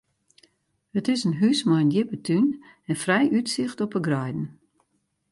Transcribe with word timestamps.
It 0.99 1.05
is 1.13 1.21
in 1.27 1.35
hús 1.41 1.59
mei 1.67 1.81
in 1.83 1.91
djippe 1.93 2.17
tún 2.27 2.47
en 2.89 3.01
frij 3.03 3.33
útsicht 3.37 3.79
op 3.85 3.91
de 3.95 4.01
greiden. 4.07 4.45